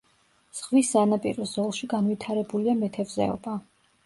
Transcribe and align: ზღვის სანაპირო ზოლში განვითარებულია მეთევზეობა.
ზღვის 0.59 0.87
სანაპირო 0.95 1.45
ზოლში 1.51 1.89
განვითარებულია 1.93 2.75
მეთევზეობა. 2.81 3.57